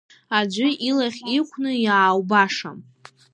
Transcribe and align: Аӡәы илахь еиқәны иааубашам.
Аӡәы 0.37 0.67
илахь 0.87 1.21
еиқәны 1.31 1.71
иааубашам. 1.85 2.77